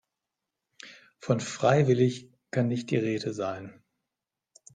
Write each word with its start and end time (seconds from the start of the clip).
Von 1.19 1.39
freiwillig 1.41 2.31
kann 2.49 2.67
nicht 2.69 2.89
die 2.89 2.97
Rede 2.97 3.33
sein. 3.35 3.83